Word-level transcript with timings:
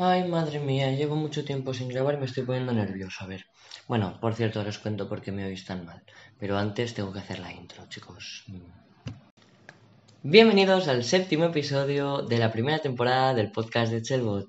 Ay, 0.00 0.28
madre 0.28 0.60
mía, 0.60 0.92
llevo 0.92 1.16
mucho 1.16 1.44
tiempo 1.44 1.74
sin 1.74 1.88
grabar 1.88 2.14
y 2.14 2.18
me 2.18 2.26
estoy 2.26 2.44
poniendo 2.44 2.72
nervioso. 2.72 3.24
A 3.24 3.26
ver. 3.26 3.46
Bueno, 3.88 4.16
por 4.20 4.32
cierto, 4.32 4.60
os 4.60 4.78
cuento 4.78 5.08
por 5.08 5.20
qué 5.20 5.32
me 5.32 5.44
oís 5.44 5.64
tan 5.64 5.84
mal. 5.84 6.00
Pero 6.38 6.56
antes 6.56 6.94
tengo 6.94 7.12
que 7.12 7.18
hacer 7.18 7.40
la 7.40 7.52
intro, 7.52 7.84
chicos. 7.88 8.44
Bienvenidos 10.22 10.86
al 10.86 11.02
séptimo 11.02 11.46
episodio 11.46 12.22
de 12.22 12.38
la 12.38 12.52
primera 12.52 12.78
temporada 12.78 13.34
del 13.34 13.50
podcast 13.50 13.90
de 13.90 14.02
Chelbot. 14.02 14.46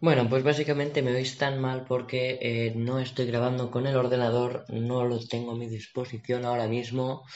Bueno, 0.00 0.26
pues 0.30 0.42
básicamente 0.42 1.02
me 1.02 1.14
oís 1.14 1.36
tan 1.36 1.60
mal 1.60 1.84
porque 1.84 2.38
eh, 2.40 2.72
no 2.74 2.98
estoy 3.00 3.26
grabando 3.26 3.70
con 3.70 3.86
el 3.86 3.96
ordenador, 3.96 4.64
no 4.70 5.04
lo 5.04 5.18
tengo 5.26 5.52
a 5.52 5.56
mi 5.56 5.66
disposición 5.68 6.46
ahora 6.46 6.68
mismo. 6.68 7.26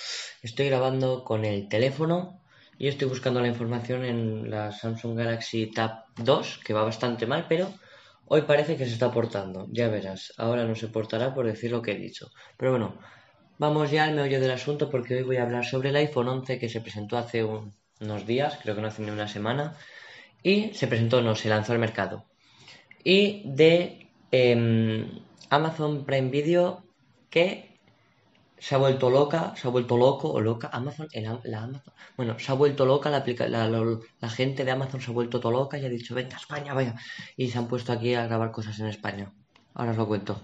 Estoy 0.40 0.68
grabando 0.68 1.24
con 1.24 1.44
el 1.44 1.68
teléfono 1.68 2.39
y 2.80 2.88
estoy 2.88 3.08
buscando 3.08 3.42
la 3.42 3.48
información 3.48 4.06
en 4.06 4.48
la 4.48 4.72
Samsung 4.72 5.14
Galaxy 5.14 5.66
Tab 5.66 6.06
2, 6.16 6.60
que 6.64 6.72
va 6.72 6.82
bastante 6.82 7.26
mal, 7.26 7.44
pero 7.46 7.74
hoy 8.24 8.40
parece 8.40 8.78
que 8.78 8.86
se 8.86 8.94
está 8.94 9.12
portando. 9.12 9.66
Ya 9.70 9.88
verás, 9.88 10.32
ahora 10.38 10.64
no 10.64 10.74
se 10.74 10.88
portará 10.88 11.34
por 11.34 11.44
decir 11.44 11.70
lo 11.70 11.82
que 11.82 11.92
he 11.92 11.96
dicho. 11.96 12.30
Pero 12.56 12.70
bueno, 12.70 12.98
vamos 13.58 13.90
ya 13.90 14.04
al 14.04 14.14
meollo 14.14 14.40
del 14.40 14.52
asunto 14.52 14.88
porque 14.88 15.16
hoy 15.16 15.24
voy 15.24 15.36
a 15.36 15.42
hablar 15.42 15.66
sobre 15.66 15.90
el 15.90 15.96
iPhone 15.96 16.28
11 16.28 16.58
que 16.58 16.70
se 16.70 16.80
presentó 16.80 17.18
hace 17.18 17.44
unos 17.44 18.26
días, 18.26 18.58
creo 18.62 18.74
que 18.74 18.80
no 18.80 18.88
hace 18.88 19.02
ni 19.02 19.10
una 19.10 19.28
semana, 19.28 19.76
y 20.42 20.72
se 20.72 20.86
presentó, 20.86 21.20
no, 21.20 21.34
se 21.34 21.50
lanzó 21.50 21.74
al 21.74 21.80
mercado. 21.80 22.24
Y 23.04 23.42
de 23.44 24.08
em, 24.30 25.20
Amazon 25.50 26.06
Prime 26.06 26.30
Video 26.30 26.82
que 27.28 27.69
se 28.60 28.74
ha 28.74 28.78
vuelto 28.78 29.10
loca, 29.10 29.54
se 29.56 29.66
ha 29.66 29.70
vuelto 29.70 29.96
loco 29.96 30.28
o 30.28 30.40
loca. 30.40 30.68
Amazon, 30.72 31.08
la 31.44 31.62
Amazon, 31.62 31.94
bueno, 32.16 32.38
se 32.38 32.52
ha 32.52 32.54
vuelto 32.54 32.84
loca, 32.84 33.10
la, 33.10 33.68
la, 34.20 34.28
gente 34.28 34.64
de 34.64 34.70
Amazon 34.70 35.00
se 35.00 35.10
ha 35.10 35.14
vuelto 35.14 35.40
todo 35.40 35.52
loca 35.52 35.78
y 35.78 35.84
ha 35.86 35.88
dicho, 35.88 36.14
venga, 36.14 36.36
España, 36.36 36.74
vaya. 36.74 36.94
Y 37.36 37.48
se 37.50 37.58
han 37.58 37.68
puesto 37.68 37.92
aquí 37.92 38.14
a 38.14 38.26
grabar 38.26 38.52
cosas 38.52 38.78
en 38.80 38.86
España. 38.86 39.32
Ahora 39.74 39.92
os 39.92 39.96
lo 39.96 40.06
cuento. 40.06 40.40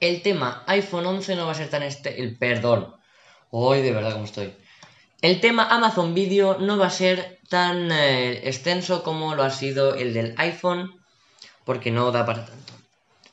El 0.00 0.22
tema 0.22 0.64
iPhone 0.66 1.06
11 1.06 1.36
no 1.36 1.46
va 1.46 1.52
a 1.52 1.54
ser 1.54 1.68
tan 1.68 1.82
este... 1.82 2.20
El, 2.20 2.36
perdón. 2.36 2.96
Hoy 3.50 3.82
de 3.82 3.92
verdad 3.92 4.12
como 4.12 4.24
estoy. 4.24 4.54
El 5.20 5.40
tema 5.40 5.68
Amazon 5.68 6.14
Video 6.14 6.58
no 6.58 6.78
va 6.78 6.86
a 6.86 6.90
ser 6.90 7.40
tan 7.48 7.92
eh, 7.92 8.48
extenso 8.48 9.02
como 9.02 9.34
lo 9.34 9.42
ha 9.42 9.50
sido 9.50 9.94
el 9.94 10.14
del 10.14 10.34
iPhone, 10.38 10.98
porque 11.64 11.90
no 11.90 12.10
da 12.10 12.24
para 12.24 12.46
tanto. 12.46 12.72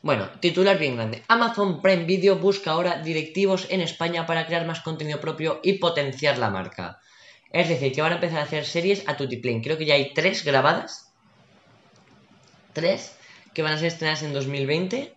Bueno, 0.01 0.29
titular 0.41 0.77
bien 0.77 0.95
grande. 0.95 1.23
Amazon 1.27 1.81
Prime 1.81 2.03
Video 2.03 2.35
busca 2.35 2.71
ahora 2.71 3.01
directivos 3.01 3.67
en 3.69 3.81
España 3.81 4.25
para 4.25 4.45
crear 4.45 4.65
más 4.65 4.81
contenido 4.81 5.21
propio 5.21 5.61
y 5.63 5.73
potenciar 5.73 6.37
la 6.37 6.49
marca. 6.49 6.99
Es 7.51 7.69
decir, 7.69 7.93
que 7.93 8.01
van 8.01 8.11
a 8.11 8.15
empezar 8.15 8.39
a 8.39 8.43
hacer 8.43 8.65
series 8.65 9.07
a 9.07 9.15
Tutiplane. 9.15 9.61
Creo 9.61 9.77
que 9.77 9.85
ya 9.85 9.93
hay 9.93 10.13
tres 10.13 10.43
grabadas. 10.43 11.13
Tres 12.73 13.15
que 13.53 13.63
van 13.63 13.73
a 13.73 13.77
ser 13.77 13.87
estrenadas 13.87 14.23
en 14.23 14.33
2020 14.33 15.16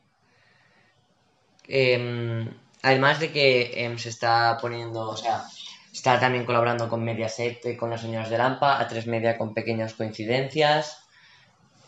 Em, 1.73 2.49
además 2.83 3.21
de 3.21 3.31
que 3.31 3.85
em, 3.85 3.97
se 3.97 4.09
está 4.09 4.59
poniendo, 4.61 5.09
o 5.11 5.17
sea, 5.17 5.45
está 5.93 6.19
también 6.19 6.45
colaborando 6.45 6.89
con 6.89 7.05
Mediaset, 7.05 7.77
con 7.79 7.91
las 7.91 8.01
señoras 8.03 8.31
de 8.31 8.39
Lampa, 8.39 8.81
a 8.81 8.89
tres 8.89 9.07
media 9.07 9.39
con 9.39 9.55
pequeñas 9.55 9.95
coincidencias. 9.95 11.05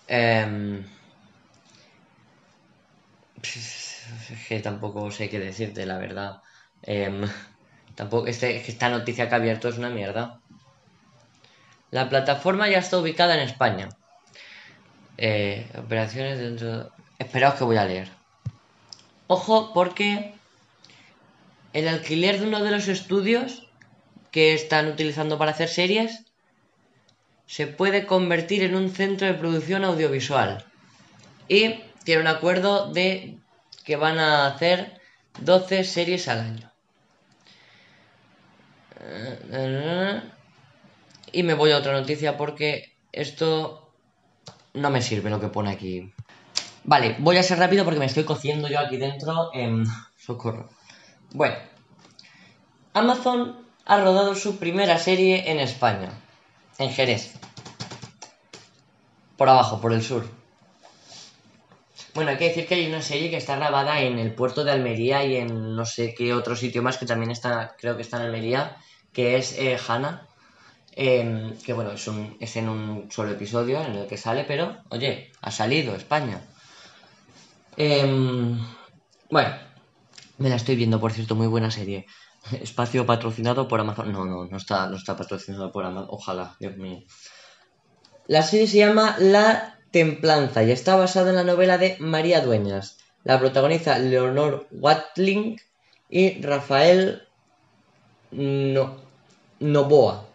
Em, 0.06 0.84
es 3.42 4.46
que 4.48 4.60
tampoco 4.60 5.10
sé 5.10 5.28
qué 5.28 5.38
decirte, 5.38 5.86
la 5.86 5.98
verdad. 5.98 6.42
tampoco, 7.94 8.26
este, 8.28 8.56
esta 8.56 8.88
noticia 8.88 9.28
que 9.28 9.34
ha 9.34 9.38
abierto 9.38 9.68
es 9.68 9.78
una 9.78 9.90
mierda. 9.90 10.40
La 11.90 12.08
plataforma 12.08 12.68
ya 12.68 12.78
está 12.78 12.98
ubicada 12.98 13.34
en 13.34 13.40
España. 13.40 13.88
Eh, 15.18 15.66
operaciones 15.76 16.38
dentro. 16.38 16.90
Esperaos 17.18 17.54
que 17.54 17.64
voy 17.64 17.76
a 17.76 17.84
leer. 17.84 18.21
Ojo 19.34 19.72
porque 19.72 20.34
el 21.72 21.88
alquiler 21.88 22.38
de 22.38 22.48
uno 22.48 22.62
de 22.62 22.70
los 22.70 22.86
estudios 22.88 23.66
que 24.30 24.52
están 24.52 24.88
utilizando 24.88 25.38
para 25.38 25.52
hacer 25.52 25.70
series 25.70 26.26
se 27.46 27.66
puede 27.66 28.04
convertir 28.04 28.62
en 28.62 28.74
un 28.74 28.90
centro 28.90 29.26
de 29.26 29.32
producción 29.32 29.84
audiovisual. 29.84 30.66
Y 31.48 31.80
tiene 32.04 32.20
un 32.20 32.26
acuerdo 32.26 32.92
de 32.92 33.38
que 33.86 33.96
van 33.96 34.18
a 34.18 34.48
hacer 34.48 35.00
12 35.40 35.84
series 35.84 36.28
al 36.28 36.40
año. 36.40 36.70
Y 41.32 41.42
me 41.42 41.54
voy 41.54 41.70
a 41.72 41.78
otra 41.78 41.94
noticia 41.94 42.36
porque 42.36 42.94
esto 43.12 43.94
no 44.74 44.90
me 44.90 45.00
sirve 45.00 45.30
lo 45.30 45.40
que 45.40 45.48
pone 45.48 45.70
aquí. 45.70 46.12
Vale, 46.84 47.16
voy 47.18 47.36
a 47.36 47.42
ser 47.42 47.58
rápido 47.58 47.84
porque 47.84 48.00
me 48.00 48.06
estoy 48.06 48.24
cociendo 48.24 48.68
yo 48.68 48.80
aquí 48.80 48.96
dentro. 48.96 49.50
en 49.54 49.84
socorro. 50.16 50.68
Bueno, 51.32 51.56
Amazon 52.94 53.56
ha 53.86 54.00
rodado 54.00 54.34
su 54.34 54.58
primera 54.58 54.98
serie 54.98 55.50
en 55.50 55.60
España, 55.60 56.10
en 56.78 56.90
Jerez. 56.90 57.34
Por 59.36 59.48
abajo, 59.48 59.80
por 59.80 59.92
el 59.92 60.02
sur. 60.02 60.28
Bueno, 62.14 62.30
hay 62.30 62.36
que 62.36 62.48
decir 62.48 62.66
que 62.66 62.74
hay 62.74 62.86
una 62.86 63.00
serie 63.00 63.30
que 63.30 63.38
está 63.38 63.56
grabada 63.56 64.00
en 64.00 64.18
el 64.18 64.34
puerto 64.34 64.64
de 64.64 64.72
Almería 64.72 65.24
y 65.24 65.36
en 65.36 65.74
no 65.74 65.86
sé 65.86 66.14
qué 66.14 66.34
otro 66.34 66.54
sitio 66.54 66.82
más 66.82 66.98
que 66.98 67.06
también 67.06 67.30
está, 67.30 67.74
creo 67.78 67.96
que 67.96 68.02
está 68.02 68.18
en 68.18 68.24
Almería, 68.24 68.76
que 69.12 69.36
es 69.36 69.58
eh, 69.58 69.78
Hanna. 69.88 70.28
Em, 70.94 71.56
que 71.58 71.72
bueno, 71.72 71.92
es, 71.92 72.06
un, 72.06 72.36
es 72.38 72.54
en 72.56 72.68
un 72.68 73.10
solo 73.10 73.30
episodio 73.30 73.82
en 73.82 73.94
el 73.94 74.06
que 74.06 74.18
sale, 74.18 74.44
pero 74.44 74.76
oye, 74.90 75.32
ha 75.40 75.50
salido 75.50 75.94
España. 75.96 76.42
Em, 77.76 78.58
bueno, 79.30 79.54
me 80.38 80.48
la 80.48 80.56
estoy 80.56 80.76
viendo, 80.76 81.00
por 81.00 81.12
cierto, 81.12 81.34
muy 81.34 81.46
buena 81.46 81.70
serie. 81.70 82.06
Espacio 82.60 83.06
patrocinado 83.06 83.68
por 83.68 83.80
Amazon. 83.80 84.12
No, 84.12 84.24
no, 84.24 84.46
no 84.46 84.56
está, 84.56 84.86
no 84.88 84.96
está 84.96 85.16
patrocinado 85.16 85.72
por 85.72 85.84
Amazon. 85.84 86.08
Ojalá, 86.10 86.56
Dios 86.58 86.76
mío. 86.76 87.02
La 88.26 88.42
serie 88.42 88.66
se 88.66 88.78
llama 88.78 89.16
La 89.18 89.78
Templanza 89.90 90.62
y 90.62 90.70
está 90.70 90.96
basada 90.96 91.30
en 91.30 91.36
la 91.36 91.44
novela 91.44 91.78
de 91.78 91.96
María 91.98 92.40
Dueñas. 92.40 92.98
La 93.24 93.38
protagoniza 93.38 93.98
Leonor 93.98 94.66
Watling 94.70 95.60
y 96.08 96.40
Rafael 96.42 97.22
no, 98.32 98.96
Novoa. 99.60 100.26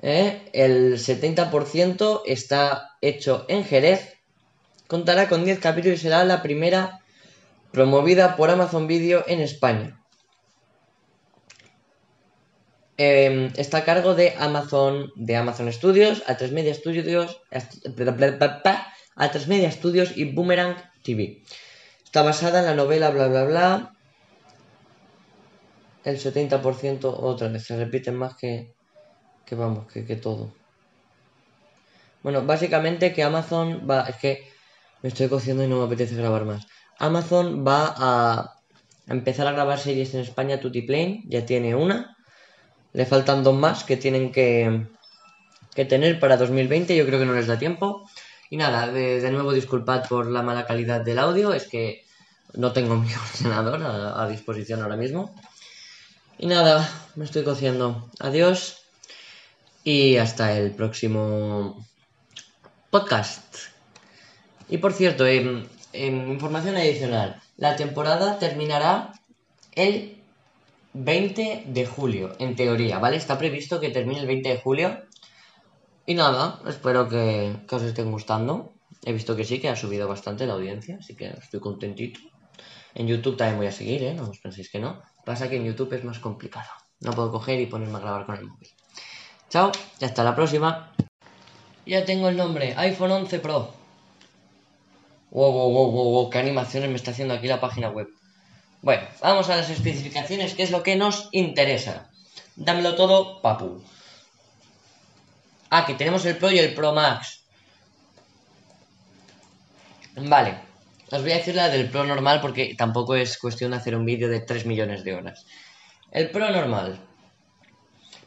¿Eh? 0.00 0.48
El 0.52 0.98
70% 0.98 2.22
está 2.26 2.96
hecho 3.00 3.44
en 3.48 3.64
Jerez 3.64 4.17
Contará 4.88 5.28
con 5.28 5.44
10 5.44 5.60
capítulos 5.60 5.98
y 5.98 6.02
será 6.02 6.24
la 6.24 6.42
primera 6.42 7.00
promovida 7.72 8.36
por 8.36 8.50
Amazon 8.50 8.86
Video 8.86 9.22
en 9.26 9.40
España. 9.40 10.00
Em, 12.96 13.52
está 13.56 13.78
a 13.78 13.84
cargo 13.84 14.14
de 14.14 14.34
Amazon, 14.38 15.12
de 15.14 15.36
Amazon 15.36 15.70
Studios, 15.72 16.24
A3 16.26 16.52
Media 16.52 16.74
Studios, 16.74 17.40
A3 17.50 19.46
Media 19.46 19.70
Studios 19.70 20.16
y 20.16 20.24
Boomerang 20.32 20.76
TV. 21.02 21.42
Está 22.02 22.22
basada 22.22 22.60
en 22.60 22.64
la 22.64 22.74
novela 22.74 23.10
bla 23.10 23.28
bla 23.28 23.44
bla. 23.44 23.94
El 26.02 26.18
70% 26.18 27.04
otra 27.04 27.48
vez, 27.48 27.66
se 27.66 27.76
repiten 27.76 28.16
más 28.16 28.34
que, 28.36 28.72
que 29.44 29.54
vamos, 29.54 29.86
que, 29.92 30.06
que 30.06 30.16
todo. 30.16 30.54
Bueno, 32.22 32.42
básicamente 32.46 33.12
que 33.12 33.22
Amazon 33.22 33.86
va, 33.88 34.04
es 34.04 34.16
que 34.16 34.57
me 35.02 35.08
estoy 35.08 35.28
cociendo 35.28 35.62
y 35.62 35.68
no 35.68 35.78
me 35.78 35.84
apetece 35.84 36.14
grabar 36.14 36.44
más. 36.44 36.66
Amazon 36.98 37.64
va 37.66 37.94
a 37.96 38.58
empezar 39.06 39.46
a 39.46 39.52
grabar 39.52 39.78
series 39.78 40.14
en 40.14 40.20
España 40.20 40.60
Plane, 40.60 41.22
ya 41.26 41.46
tiene 41.46 41.74
una. 41.74 42.16
Le 42.92 43.06
faltan 43.06 43.44
dos 43.44 43.54
más 43.54 43.84
que 43.84 43.96
tienen 43.96 44.32
que, 44.32 44.86
que 45.74 45.84
tener 45.84 46.18
para 46.18 46.36
2020, 46.36 46.96
yo 46.96 47.06
creo 47.06 47.18
que 47.18 47.26
no 47.26 47.34
les 47.34 47.46
da 47.46 47.58
tiempo. 47.58 48.08
Y 48.50 48.56
nada, 48.56 48.90
de, 48.90 49.30
nuevo 49.30 49.52
disculpad 49.52 50.08
por 50.08 50.26
la 50.26 50.42
mala 50.42 50.66
calidad 50.66 51.02
del 51.02 51.18
audio, 51.18 51.52
es 51.52 51.68
que 51.68 52.04
no 52.54 52.72
tengo 52.72 52.96
mi 52.96 53.08
ordenador 53.12 53.82
a, 53.82 54.28
disposición 54.28 54.82
ahora 54.82 54.96
mismo. 54.96 55.34
Y 56.38 56.46
nada, 56.46 56.88
me 57.14 57.24
estoy 57.24 57.44
cociendo. 57.44 58.10
Adiós 58.20 58.82
y 59.84 60.16
hasta 60.16 60.56
el 60.56 60.72
próximo 60.72 61.86
podcast. 62.90 63.77
Y 64.68 64.78
por 64.78 64.92
cierto, 64.92 65.26
en, 65.26 65.68
información 65.92 66.76
adicional, 66.76 67.40
la 67.56 67.76
temporada 67.76 68.38
terminará 68.38 69.12
el 69.72 70.16
20 70.92 71.64
de 71.66 71.86
julio, 71.86 72.34
en 72.38 72.56
teoría, 72.56 72.98
¿vale? 72.98 73.16
Está 73.16 73.38
previsto 73.38 73.80
que 73.80 73.90
termine 73.90 74.20
el 74.20 74.26
20 74.26 74.48
de 74.48 74.58
julio. 74.58 75.02
Y 76.06 76.14
nada, 76.14 76.60
espero 76.66 77.08
que, 77.08 77.56
que 77.68 77.74
os 77.74 77.82
estén 77.82 78.10
gustando. 78.10 78.72
He 79.04 79.12
visto 79.12 79.36
que 79.36 79.44
sí, 79.44 79.60
que 79.60 79.68
ha 79.68 79.76
subido 79.76 80.08
bastante 80.08 80.46
la 80.46 80.54
audiencia, 80.54 80.98
así 81.00 81.14
que 81.14 81.28
estoy 81.28 81.60
contentito. 81.60 82.20
En 82.94 83.06
YouTube 83.06 83.36
también 83.36 83.58
voy 83.58 83.66
a 83.66 83.72
seguir, 83.72 84.02
¿eh? 84.02 84.14
No 84.14 84.28
os 84.28 84.38
penséis 84.38 84.70
que 84.70 84.80
no. 84.80 85.02
Pasa 85.24 85.48
que 85.48 85.56
en 85.56 85.64
YouTube 85.64 85.92
es 85.92 86.04
más 86.04 86.18
complicado. 86.18 86.70
No 87.00 87.12
puedo 87.12 87.30
coger 87.30 87.60
y 87.60 87.66
ponerme 87.66 87.98
a 87.98 88.00
grabar 88.00 88.26
con 88.26 88.36
el 88.36 88.46
móvil. 88.46 88.68
Chao, 89.48 89.70
y 90.00 90.04
hasta 90.04 90.24
la 90.24 90.34
próxima. 90.34 90.92
Ya 91.86 92.04
tengo 92.04 92.28
el 92.28 92.36
nombre, 92.36 92.74
iPhone 92.76 93.12
11 93.12 93.38
Pro. 93.38 93.77
Wow, 95.30 95.52
wow, 95.52 95.70
wow, 95.70 95.90
wow, 95.90 96.10
wow, 96.12 96.30
qué 96.30 96.38
animaciones 96.38 96.88
me 96.88 96.96
está 96.96 97.10
haciendo 97.10 97.34
aquí 97.34 97.46
la 97.46 97.60
página 97.60 97.90
web. 97.90 98.08
Bueno, 98.80 99.02
vamos 99.20 99.48
a 99.50 99.56
las 99.56 99.70
especificaciones, 99.70 100.54
que 100.54 100.62
es 100.62 100.70
lo 100.70 100.82
que 100.82 100.96
nos 100.96 101.28
interesa. 101.32 102.10
Dámelo 102.56 102.94
todo, 102.94 103.42
papu. 103.42 103.82
Ah, 105.70 105.84
que 105.84 105.94
tenemos 105.94 106.24
el 106.24 106.36
Pro 106.36 106.50
y 106.50 106.58
el 106.58 106.74
Pro 106.74 106.92
Max. 106.92 107.42
Vale, 110.16 110.58
os 111.10 111.22
voy 111.22 111.32
a 111.32 111.36
decir 111.36 111.54
la 111.54 111.68
del 111.68 111.90
Pro 111.90 112.04
normal 112.04 112.40
porque 112.40 112.74
tampoco 112.74 113.14
es 113.14 113.38
cuestión 113.38 113.72
de 113.72 113.76
hacer 113.76 113.94
un 113.94 114.06
vídeo 114.06 114.28
de 114.28 114.40
3 114.40 114.64
millones 114.66 115.04
de 115.04 115.14
horas. 115.14 115.44
El 116.10 116.30
Pro 116.30 116.50
normal. 116.50 116.98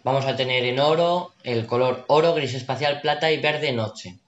Vamos 0.04 0.26
a 0.26 0.36
tener 0.36 0.64
en 0.66 0.80
oro 0.80 1.34
el 1.44 1.66
color 1.66 2.06
oro, 2.08 2.34
gris 2.34 2.54
espacial, 2.54 3.02
plata 3.02 3.32
y 3.32 3.40
verde 3.40 3.72
noche. 3.72 4.21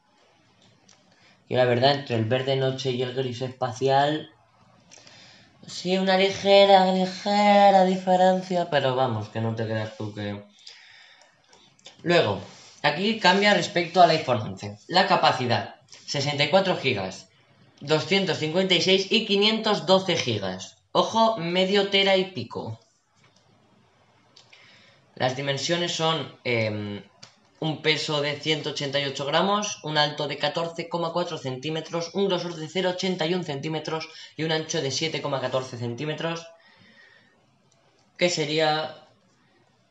Y 1.48 1.56
la 1.56 1.66
verdad, 1.66 1.96
entre 1.96 2.16
el 2.16 2.26
verde 2.26 2.56
noche 2.56 2.92
y 2.92 3.02
el 3.02 3.14
gris 3.14 3.42
espacial, 3.42 4.32
sí, 5.68 5.98
una 5.98 6.18
ligera, 6.18 6.92
ligera 6.94 7.86
diferencia, 7.86 8.70
pero 8.70 8.96
vamos, 8.96 9.30
que 9.30 9.42
no 9.42 9.56
te 9.56 9.66
creas 9.66 9.98
tú 9.98 10.14
que... 10.14 10.44
Luego, 12.02 12.42
aquí 12.82 13.20
cambia 13.20 13.54
respecto 13.54 14.02
al 14.02 14.12
iPhone 14.12 14.42
11. 14.42 14.78
La 14.88 15.08
capacidad, 15.08 15.76
64 16.06 16.78
GB. 16.82 17.14
256 17.82 19.12
y 19.12 19.26
512 19.26 20.16
gigas. 20.16 20.78
Ojo, 20.94 21.38
medio 21.38 21.90
tera 21.90 22.16
y 22.16 22.32
pico. 22.32 22.80
Las 25.16 25.36
dimensiones 25.36 25.92
son 25.92 26.38
em, 26.44 27.04
un 27.64 27.82
peso 27.82 28.22
de 28.22 28.36
188 28.36 29.26
gramos, 29.26 29.80
un 29.84 29.98
alto 29.98 30.28
de 30.28 30.38
14,4 30.38 31.38
centímetros, 31.38 32.12
un 32.14 32.28
grosor 32.28 32.56
de 32.56 32.68
0,81 32.68 33.44
centímetros 33.44 34.10
y 34.36 34.44
un 34.44 34.52
ancho 34.52 34.82
de 34.82 34.90
7,14 34.90 35.78
centímetros. 35.78 36.46
Que 38.18 38.30
sería... 38.30 39.08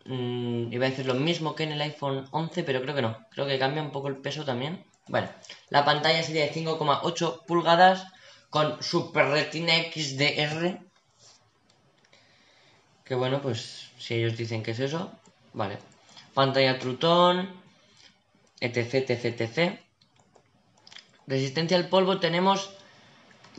Mmm, 0.05 0.71
iba 0.71 0.85
a 0.85 0.91
decir 0.91 1.07
lo 1.07 1.15
mismo 1.15 1.55
que 1.55 1.63
en 1.63 1.73
el 1.73 1.81
iPhone 1.81 2.29
11, 2.31 2.63
pero 2.63 2.83
creo 2.83 2.95
que 2.95 3.01
no. 3.01 3.27
Creo 3.31 3.47
que 3.47 3.59
cambia 3.59 3.83
un 3.83 3.91
poco 3.91 4.09
el 4.09 4.19
peso 4.19 4.45
también. 4.45 4.85
Bueno, 5.09 5.31
la 5.71 5.87
pantalla 5.87 6.23
sería 6.23 6.45
de 6.45 6.53
5,8 6.53 7.47
pulgadas 7.47 8.07
con 8.51 8.83
Super 8.83 9.29
Retina 9.29 9.73
XDR. 9.91 10.79
Que 13.03 13.15
bueno, 13.15 13.41
pues 13.41 13.93
si 13.97 14.17
ellos 14.17 14.37
dicen 14.37 14.63
que 14.63 14.73
es 14.73 14.81
eso, 14.81 15.11
vale. 15.55 15.79
Pantalla 16.35 16.79
Trutón, 16.79 17.62
etc, 18.63 19.11
etc, 19.11 19.25
etc. 19.41 19.81
Resistencia 21.27 21.77
al 21.77 21.89
polvo 21.89 22.21
tenemos, 22.21 22.71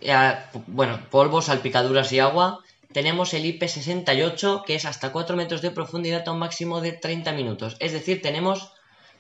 eh, 0.02 0.36
bueno, 0.68 1.00
polvo, 1.12 1.42
salpicaduras 1.42 2.12
y 2.12 2.20
agua. 2.20 2.60
Tenemos 2.92 3.34
el 3.34 3.46
IP68, 3.46 4.64
que 4.66 4.76
es 4.76 4.86
hasta 4.86 5.12
4 5.12 5.36
metros 5.36 5.62
de 5.62 5.72
profundidad 5.72 6.28
a 6.28 6.32
un 6.32 6.40
máximo 6.40 6.82
de 6.82 6.92
30 6.92 7.32
minutos. 7.34 7.76
Es 7.80 7.92
decir, 7.92 8.22
tenemos 8.22 8.72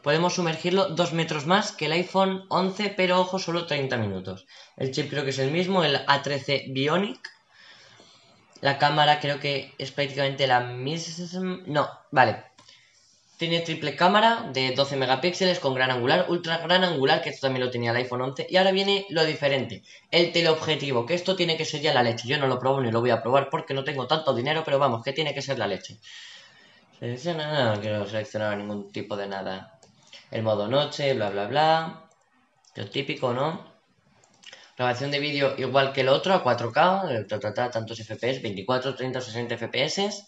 podemos 0.04 0.34
sumergirlo 0.36 0.90
dos 0.90 1.14
metros 1.14 1.48
más 1.48 1.72
que 1.72 1.86
el 1.86 1.94
iPhone 1.94 2.46
11, 2.50 2.94
pero 2.96 3.22
ojo, 3.22 3.40
solo 3.40 3.66
30 3.66 3.98
minutos. 3.98 4.46
El 4.78 4.92
chip 4.92 5.10
creo 5.10 5.24
que 5.24 5.32
es 5.32 5.40
el 5.40 5.50
mismo, 5.50 5.84
el 5.84 6.06
A13 6.06 6.74
Bionic. 6.74 7.32
La 8.60 8.78
cámara 8.78 9.20
creo 9.20 9.40
que 9.40 9.74
es 9.78 9.92
prácticamente 9.92 10.46
la 10.46 10.60
misma. 10.60 11.62
No, 11.66 11.90
vale. 12.12 12.44
Tiene 13.38 13.62
triple 13.62 13.96
cámara 13.96 14.50
de 14.54 14.74
12 14.74 14.96
megapíxeles 14.96 15.60
con 15.60 15.74
gran 15.74 15.92
angular, 15.92 16.28
ultra 16.30 16.60
gran 16.60 16.84
angular, 16.84 17.22
que 17.22 17.30
esto 17.30 17.48
también 17.48 17.66
lo 17.66 17.72
tenía 17.72 17.92
el 17.92 17.98
iPhone 17.98 18.22
11. 18.22 18.48
Y 18.50 18.58
ahora 18.58 18.72
viene 18.72 19.06
lo 19.10 19.26
diferente, 19.26 19.84
el 20.12 20.32
teleobjetivo, 20.32 21.06
que 21.06 21.16
esto 21.16 21.36
tiene 21.36 21.58
que 21.58 21.66
ser 21.66 21.82
ya 21.82 21.94
la 21.94 22.04
leche. 22.04 22.28
Yo 22.28 22.38
no 22.38 22.48
lo 22.48 22.60
probo 22.60 22.82
ni 22.82 22.92
lo 22.92 23.02
voy 23.02 23.10
a 23.10 23.22
probar 23.22 23.50
porque 23.50 23.74
no 23.74 23.84
tengo 23.84 24.08
tanto 24.08 24.34
dinero, 24.34 24.64
pero 24.64 24.80
vamos, 24.80 25.04
que 25.04 25.14
tiene 25.14 25.34
que 25.34 25.42
ser 25.42 25.58
la 25.58 25.68
leche. 25.68 25.98
Selecciona, 27.00 27.74
no 27.74 27.82
quiero 27.82 28.06
seleccionar 28.08 28.56
ningún 28.58 28.92
tipo 28.92 29.18
de 29.18 29.28
nada 29.28 29.80
el 30.34 30.42
modo 30.42 30.68
noche, 30.68 31.14
bla, 31.14 31.30
bla, 31.30 31.48
bla. 31.48 32.04
Lo 32.76 32.90
típico, 32.90 33.34
¿no? 33.34 33.74
Grabación 34.76 35.12
de 35.12 35.20
vídeo 35.20 35.54
igual 35.58 35.94
que 35.94 36.02
el 36.02 36.10
otro, 36.10 36.34
a 36.34 36.44
4K, 36.44 37.72
tantos 37.72 38.00
FPS, 38.00 38.42
24, 38.42 38.96
30, 38.96 39.22
60 39.22 39.58
FPS. 39.58 40.28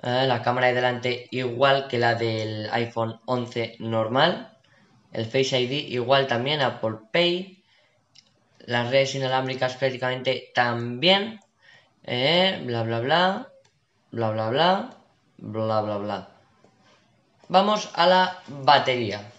La 0.00 0.42
cámara 0.42 0.68
de 0.68 0.74
delante 0.74 1.28
igual 1.30 1.88
que 1.88 1.98
la 1.98 2.14
del 2.14 2.68
iPhone 2.70 3.20
11 3.26 3.76
normal. 3.80 4.56
El 5.12 5.26
Face 5.26 5.60
ID 5.60 5.88
igual 5.88 6.26
también, 6.26 6.60
Apple 6.60 6.98
Pay. 7.12 7.64
Las 8.60 8.90
redes 8.90 9.14
inalámbricas 9.14 9.76
prácticamente 9.76 10.50
también. 10.54 11.40
Eh, 12.04 12.62
bla, 12.64 12.82
bla, 12.82 13.00
bla. 13.00 13.48
Bla, 14.10 14.30
bla, 14.30 14.50
bla. 14.50 14.96
Bla, 15.38 15.80
bla, 15.80 15.96
bla. 15.96 16.28
Vamos 17.48 17.90
a 17.94 18.06
la 18.06 18.42
batería. 18.46 19.32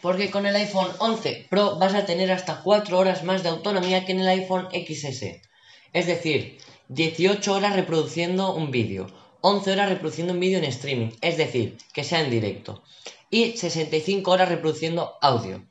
Porque 0.00 0.30
con 0.30 0.46
el 0.46 0.56
iPhone 0.56 0.90
11 0.98 1.46
Pro 1.50 1.76
vas 1.76 1.94
a 1.94 2.06
tener 2.06 2.32
hasta 2.32 2.62
4 2.62 2.98
horas 2.98 3.22
más 3.22 3.42
de 3.42 3.50
autonomía 3.50 4.06
que 4.06 4.12
en 4.12 4.20
el 4.20 4.28
iPhone 4.28 4.68
XS. 4.72 5.40
Es 5.92 6.06
decir, 6.06 6.58
18 6.88 7.54
horas 7.54 7.76
reproduciendo 7.76 8.54
un 8.54 8.70
vídeo, 8.70 9.06
11 9.42 9.72
horas 9.72 9.88
reproduciendo 9.88 10.32
un 10.32 10.40
vídeo 10.40 10.58
en 10.58 10.64
streaming, 10.64 11.10
es 11.20 11.36
decir, 11.36 11.78
que 11.92 12.04
sea 12.04 12.20
en 12.20 12.30
directo, 12.30 12.82
y 13.30 13.56
65 13.56 14.30
horas 14.30 14.48
reproduciendo 14.48 15.16
audio. 15.20 15.62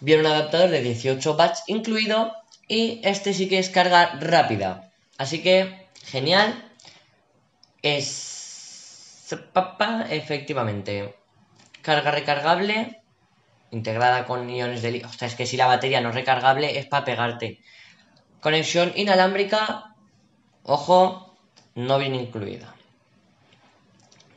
Viene 0.00 0.22
un 0.22 0.28
adaptador 0.28 0.70
de 0.70 0.82
18 0.82 1.36
watts 1.36 1.64
incluido 1.66 2.32
y 2.68 3.00
este 3.02 3.34
sí 3.34 3.48
que 3.48 3.58
es 3.58 3.68
carga 3.68 4.18
rápida. 4.20 4.92
Así 5.16 5.42
que, 5.42 5.88
genial. 6.04 6.64
Es 7.82 9.34
efectivamente. 10.10 11.16
Carga 11.82 12.10
recargable. 12.12 13.02
Integrada 13.70 14.24
con 14.24 14.48
iones 14.48 14.82
de 14.82 14.92
litio. 14.92 15.08
O 15.08 15.12
sea, 15.12 15.28
es 15.28 15.34
que 15.34 15.46
si 15.46 15.56
la 15.56 15.66
batería 15.66 16.00
no 16.00 16.10
es 16.10 16.14
recargable 16.14 16.78
es 16.78 16.86
para 16.86 17.04
pegarte. 17.04 17.60
Conexión 18.40 18.92
inalámbrica. 18.94 19.96
Ojo, 20.62 21.27
no 21.78 21.96
viene 21.98 22.16
incluida. 22.16 22.74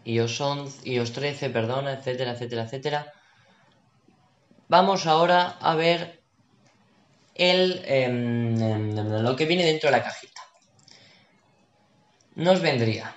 iOS, 0.04 0.42
11, 0.42 0.90
iOS 0.90 1.12
13, 1.12 1.50
perdona, 1.50 1.94
etcétera, 1.94 2.32
etcétera, 2.34 2.64
etcétera. 2.64 3.14
Vamos 4.68 5.08
ahora 5.08 5.58
a 5.60 5.76
ver 5.76 6.22
el, 7.34 7.82
em, 7.86 8.62
em, 8.62 9.24
lo 9.24 9.36
que 9.36 9.46
viene 9.46 9.66
dentro 9.66 9.90
de 9.90 9.98
la 9.98 10.04
cajita. 10.04 10.42
Nos 12.36 12.62
vendría 12.62 13.16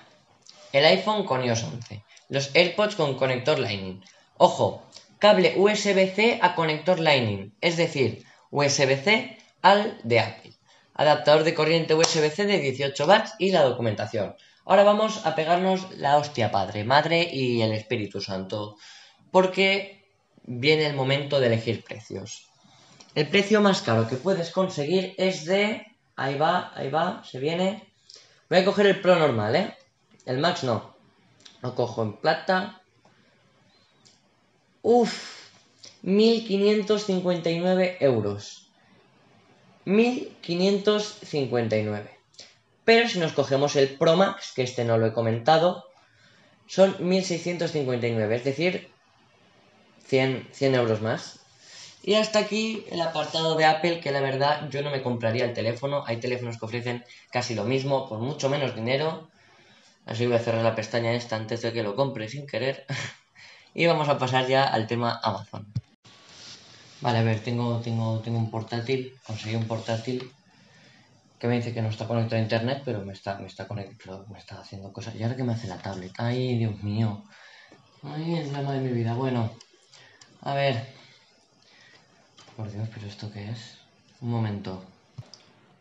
el 0.73 0.85
iPhone 0.85 1.25
con 1.25 1.43
iOS 1.43 1.63
11, 1.63 2.03
los 2.29 2.49
AirPods 2.55 2.95
con 2.95 3.15
conector 3.17 3.59
Lightning. 3.59 4.03
Ojo, 4.37 4.83
cable 5.19 5.53
USB-C 5.55 6.39
a 6.41 6.55
conector 6.55 6.99
Lightning, 6.99 7.55
es 7.61 7.77
decir, 7.77 8.25
USB-C 8.49 9.37
al 9.61 9.99
de 10.03 10.19
Apple. 10.19 10.54
Adaptador 10.95 11.43
de 11.43 11.53
corriente 11.53 11.93
USB-C 11.93 12.45
de 12.45 12.59
18 12.59 13.05
watts 13.05 13.33
y 13.37 13.51
la 13.51 13.63
documentación. 13.63 14.35
Ahora 14.65 14.83
vamos 14.83 15.25
a 15.25 15.35
pegarnos 15.35 15.91
la 15.97 16.17
hostia 16.17 16.51
Padre, 16.51 16.83
Madre 16.83 17.29
y 17.31 17.61
el 17.61 17.73
Espíritu 17.73 18.21
Santo, 18.21 18.77
porque 19.29 20.07
viene 20.43 20.87
el 20.87 20.95
momento 20.95 21.39
de 21.39 21.47
elegir 21.47 21.83
precios. 21.83 22.47
El 23.13 23.27
precio 23.27 23.61
más 23.61 23.81
caro 23.81 24.07
que 24.07 24.15
puedes 24.15 24.51
conseguir 24.51 25.13
es 25.17 25.45
de... 25.45 25.85
Ahí 26.15 26.37
va, 26.37 26.71
ahí 26.75 26.89
va, 26.89 27.23
se 27.23 27.39
viene. 27.39 27.93
Voy 28.49 28.59
a 28.59 28.65
coger 28.65 28.87
el 28.87 29.01
Pro 29.01 29.17
normal, 29.17 29.55
¿eh? 29.55 29.75
El 30.25 30.39
Max 30.39 30.63
no. 30.63 30.95
Lo 31.61 31.75
cojo 31.75 32.03
en 32.03 32.13
plata. 32.13 32.81
Uf, 34.81 35.49
1559 36.03 37.97
euros. 37.99 38.64
1559. 39.85 42.11
Pero 42.83 43.09
si 43.09 43.19
nos 43.19 43.33
cogemos 43.33 43.75
el 43.75 43.89
Pro 43.89 44.15
Max, 44.15 44.53
que 44.55 44.63
este 44.63 44.85
no 44.85 44.97
lo 44.97 45.05
he 45.07 45.13
comentado, 45.13 45.85
son 46.67 46.95
1659, 46.99 48.35
es 48.35 48.43
decir, 48.43 48.89
100, 50.07 50.49
100 50.51 50.75
euros 50.75 51.01
más. 51.01 51.39
Y 52.03 52.15
hasta 52.15 52.39
aquí 52.39 52.85
el 52.91 53.01
apartado 53.01 53.55
de 53.55 53.65
Apple, 53.65 53.99
que 53.99 54.11
la 54.11 54.21
verdad 54.21 54.69
yo 54.69 54.83
no 54.83 54.91
me 54.91 55.01
compraría 55.01 55.45
el 55.45 55.53
teléfono. 55.53 56.03
Hay 56.05 56.17
teléfonos 56.17 56.59
que 56.59 56.65
ofrecen 56.65 57.03
casi 57.31 57.55
lo 57.55 57.63
mismo 57.63 58.07
por 58.07 58.19
mucho 58.19 58.49
menos 58.49 58.75
dinero. 58.75 59.27
Así 60.05 60.27
voy 60.27 60.35
a 60.35 60.39
cerrar 60.39 60.63
la 60.63 60.75
pestaña 60.75 61.13
esta 61.13 61.35
antes 61.35 61.63
de 61.63 61.73
que 61.73 61.81
lo 61.81 61.95
compre 61.95 62.29
sin 62.29 62.45
querer. 62.45 62.85
y 63.73 63.87
vamos 63.87 64.07
a 64.07 64.19
pasar 64.19 64.47
ya 64.47 64.65
al 64.65 64.85
tema 64.85 65.19
Amazon. 65.23 65.65
Vale, 67.01 67.19
a 67.19 67.23
ver, 67.23 67.39
tengo, 67.43 67.79
tengo, 67.81 68.19
tengo 68.21 68.37
un 68.39 68.49
portátil, 68.49 69.13
conseguí 69.25 69.55
un 69.55 69.67
portátil 69.67 70.31
que 71.39 71.47
me 71.47 71.55
dice 71.57 71.73
que 71.73 71.81
no 71.81 71.89
está 71.89 72.07
conectado 72.07 72.37
a 72.37 72.43
internet, 72.43 72.81
pero 72.85 73.05
me 73.05 73.13
está, 73.13 73.37
me 73.37 73.47
está 73.47 73.67
conectado, 73.67 74.25
me 74.31 74.39
está 74.39 74.59
haciendo 74.59 74.91
cosas. 74.91 75.15
¿Y 75.15 75.23
ahora 75.23 75.35
qué 75.35 75.43
me 75.43 75.53
hace 75.53 75.67
la 75.67 75.77
tablet? 75.77 76.11
Ay, 76.17 76.57
Dios 76.57 76.81
mío. 76.81 77.23
Ay, 78.03 78.35
el 78.35 78.51
drama 78.51 78.73
de 78.73 78.81
mi 78.81 78.91
vida. 78.91 79.13
Bueno, 79.13 79.51
a 80.41 80.55
ver. 80.55 80.87
Por 82.55 82.71
Dios, 82.71 82.87
pero 82.93 83.07
¿esto 83.07 83.31
qué 83.31 83.49
es? 83.51 83.77
Un 84.21 84.29
momento. 84.31 84.81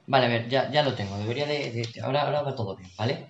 Vale, 0.07 0.27
a 0.27 0.29
ver, 0.29 0.49
ya, 0.49 0.71
ya 0.71 0.83
lo 0.83 0.95
tengo. 0.95 1.17
Debería 1.19 1.47
de, 1.47 1.83
ahora, 2.03 2.23
ahora 2.23 2.43
va 2.43 2.55
todo 2.55 2.77
bien, 2.77 2.91
¿vale? 2.99 3.29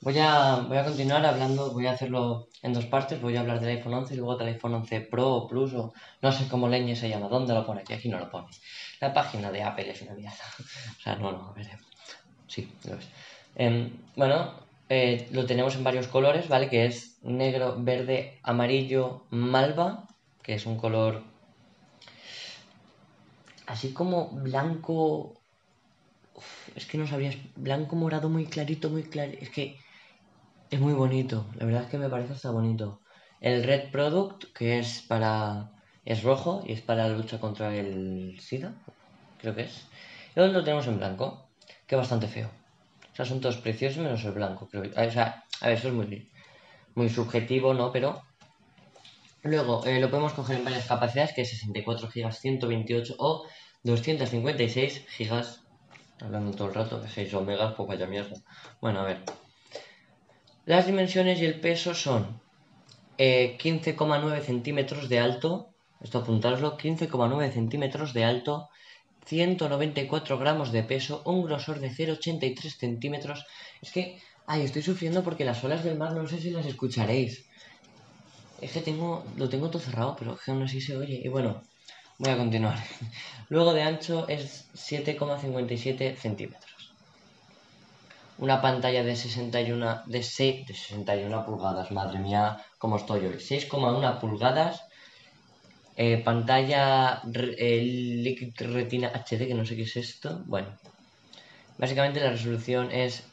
Voy 0.00 0.18
a, 0.18 0.56
voy 0.68 0.76
a 0.76 0.84
continuar 0.84 1.24
hablando, 1.26 1.72
voy 1.72 1.86
a 1.86 1.92
hacerlo 1.92 2.48
en 2.62 2.72
dos 2.72 2.86
partes. 2.86 3.20
Voy 3.20 3.36
a 3.36 3.40
hablar 3.40 3.60
del 3.60 3.76
iPhone 3.76 3.94
11 3.94 4.14
y 4.14 4.16
luego 4.18 4.36
del 4.36 4.48
iPhone 4.48 4.74
11 4.74 5.00
Pro 5.02 5.32
o 5.32 5.48
Plus 5.48 5.74
o 5.74 5.92
no 6.22 6.32
sé 6.32 6.46
cómo 6.48 6.68
leñe 6.68 6.94
se 6.94 7.08
llama. 7.08 7.28
¿Dónde 7.28 7.54
lo 7.54 7.66
pone? 7.66 7.80
Aquí, 7.80 7.94
aquí 7.94 8.08
no 8.08 8.18
lo 8.18 8.30
pone. 8.30 8.48
La 9.00 9.12
página 9.12 9.50
de 9.50 9.62
Apple 9.62 9.90
es 9.90 10.02
una 10.02 10.14
mierda. 10.14 10.44
o 10.98 11.02
sea, 11.02 11.16
no, 11.16 11.32
no, 11.32 11.48
a 11.48 11.52
ver. 11.52 11.68
Sí, 12.46 12.72
lo 12.84 12.96
ves. 12.96 13.08
Em, 13.56 13.90
bueno, 14.14 14.54
eh, 14.88 15.28
lo 15.32 15.46
tenemos 15.46 15.74
en 15.74 15.84
varios 15.84 16.06
colores, 16.08 16.48
¿vale? 16.48 16.68
Que 16.68 16.86
es 16.86 17.18
negro, 17.22 17.76
verde, 17.78 18.38
amarillo, 18.42 19.24
malva, 19.30 20.06
que 20.42 20.54
es 20.54 20.66
un 20.66 20.76
color 20.76 21.24
así 23.66 23.92
como 23.92 24.28
blanco. 24.30 25.34
es 26.74 26.86
que 26.86 26.98
no 26.98 27.06
sabrías. 27.06 27.36
Blanco 27.56 27.96
morado 27.96 28.28
muy 28.28 28.46
clarito, 28.46 28.90
muy 28.90 29.04
claro. 29.04 29.32
Es 29.40 29.50
que 29.50 29.76
es 30.70 30.80
muy 30.80 30.92
bonito. 30.92 31.46
La 31.56 31.66
verdad 31.66 31.84
es 31.84 31.90
que 31.90 31.98
me 31.98 32.08
parece 32.08 32.32
hasta 32.32 32.50
bonito. 32.50 33.00
El 33.40 33.64
Red 33.64 33.90
Product, 33.90 34.52
que 34.52 34.78
es 34.78 35.02
para. 35.02 35.70
es 36.04 36.22
rojo 36.22 36.62
y 36.66 36.72
es 36.72 36.80
para 36.80 37.08
la 37.08 37.16
lucha 37.16 37.40
contra 37.40 37.74
el 37.74 38.38
SIDA. 38.40 38.72
Creo 39.40 39.54
que 39.54 39.62
es. 39.62 39.86
Y 40.34 40.40
luego 40.40 40.52
lo 40.52 40.64
tenemos 40.64 40.86
en 40.86 40.98
blanco, 40.98 41.48
que 41.86 41.94
es 41.94 41.98
bastante 41.98 42.28
feo. 42.28 42.50
O 43.12 43.16
sea, 43.16 43.24
son 43.24 43.40
todos 43.40 43.56
preciosos 43.58 44.02
menos 44.02 44.24
el 44.24 44.32
blanco, 44.32 44.68
creo. 44.68 44.84
O 44.84 45.10
sea, 45.10 45.44
a 45.60 45.68
ver, 45.68 45.78
eso 45.78 45.88
es 45.88 45.94
muy, 45.94 46.28
muy 46.94 47.08
subjetivo, 47.08 47.72
¿no? 47.74 47.92
Pero 47.92 48.22
Luego 49.46 49.84
eh, 49.86 50.00
lo 50.00 50.10
podemos 50.10 50.32
coger 50.32 50.56
en 50.56 50.64
varias 50.64 50.86
capacidades, 50.86 51.32
que 51.32 51.42
es 51.42 51.50
64 51.50 52.08
GB, 52.12 52.32
128 52.32 53.14
o 53.18 53.46
256 53.84 55.06
GB. 55.18 55.44
Hablando 56.20 56.50
todo 56.52 56.68
el 56.68 56.74
rato, 56.74 57.00
de 57.00 57.08
6 57.08 57.34
omegas, 57.34 57.74
pues 57.76 57.88
vaya 57.88 58.06
mierda. 58.06 58.36
Bueno, 58.80 59.00
a 59.00 59.04
ver. 59.04 59.22
Las 60.66 60.84
dimensiones 60.84 61.40
y 61.40 61.44
el 61.44 61.60
peso 61.60 61.94
son 61.94 62.40
15,9 63.18 64.36
eh, 64.36 64.40
centímetros 64.40 65.08
de 65.08 65.20
alto. 65.20 65.70
Esto 66.00 66.18
apuntaroslo, 66.18 66.76
15,9 66.76 67.52
centímetros 67.52 68.12
de 68.12 68.24
alto, 68.24 68.68
194 69.26 70.38
gramos 70.38 70.72
de 70.72 70.82
peso, 70.82 71.22
un 71.24 71.44
grosor 71.44 71.78
de 71.78 71.92
0,83 71.92 72.76
centímetros. 72.76 73.46
Es 73.80 73.92
que, 73.92 74.20
ay, 74.48 74.62
estoy 74.62 74.82
sufriendo 74.82 75.22
porque 75.22 75.44
las 75.44 75.62
olas 75.62 75.84
del 75.84 75.96
mar 75.96 76.12
no 76.14 76.26
sé 76.26 76.40
si 76.40 76.50
las 76.50 76.66
escucharéis. 76.66 77.44
Es 78.60 78.72
que 78.72 78.80
tengo, 78.80 79.24
lo 79.36 79.48
tengo 79.48 79.70
todo 79.70 79.80
cerrado, 79.80 80.16
pero 80.18 80.36
que 80.36 80.50
aún 80.50 80.64
así 80.64 80.80
se 80.80 80.96
oye. 80.96 81.20
Y 81.22 81.28
bueno, 81.28 81.62
voy 82.18 82.32
a 82.32 82.36
continuar. 82.36 82.76
Luego 83.50 83.72
de 83.72 83.82
ancho 83.82 84.26
es 84.26 84.68
7,57 84.74 86.16
centímetros. 86.16 86.65
Una 88.38 88.60
pantalla 88.60 89.02
de 89.02 89.16
61, 89.16 90.02
de 90.06 90.22
6, 90.22 90.66
de 90.66 90.74
61 90.74 91.46
pulgadas, 91.46 91.90
madre 91.90 92.18
mía, 92.18 92.58
cómo 92.78 92.96
estoy 92.96 93.26
hoy. 93.26 93.36
6,1 93.36 94.20
pulgadas. 94.20 94.82
Eh, 95.96 96.18
pantalla 96.22 97.22
eh, 97.32 97.80
Liquid 97.82 98.52
Retina 98.58 99.08
HD, 99.14 99.48
que 99.48 99.54
no 99.54 99.64
sé 99.64 99.76
qué 99.76 99.82
es 99.82 99.96
esto. 99.96 100.42
Bueno, 100.44 100.68
básicamente 101.78 102.20
la 102.20 102.30
resolución 102.30 102.92
es 102.92 103.24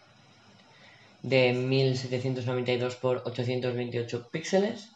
de 1.22 1.53
1792 1.53 2.93
x 2.93 3.03
828 3.03 4.29
píxeles 4.31 4.93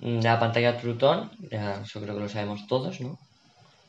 la 0.00 0.38
pantalla 0.38 0.78
True 0.78 0.94
Tone, 0.94 1.30
ya 1.50 1.80
eso 1.82 2.00
creo 2.00 2.14
que 2.14 2.20
lo 2.20 2.28
sabemos 2.28 2.66
todos, 2.66 3.00
¿no? 3.00 3.18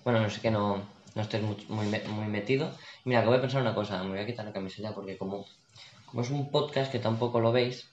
Bueno, 0.03 0.22
no 0.22 0.29
sé 0.29 0.41
que 0.41 0.50
no, 0.50 0.82
no 1.19 1.23
estés 1.23 1.41
muy, 1.41 1.57
muy, 1.67 2.27
metido. 2.27 2.71
Mira, 3.03 3.21
que 3.21 3.27
voy 3.27 3.38
a 3.38 3.41
pensar 3.41 3.61
una 3.61 3.75
cosa, 3.75 4.01
me 4.03 4.11
voy 4.11 4.19
a 4.19 4.25
quitar 4.25 4.45
la 4.45 4.53
camiseta 4.53 4.95
porque 4.95 5.17
como, 5.17 5.45
como 6.05 6.21
es 6.21 6.29
un 6.29 6.49
podcast 6.49 6.89
que 6.91 6.99
tampoco 6.99 7.41
lo 7.41 7.51
veis, 7.51 7.89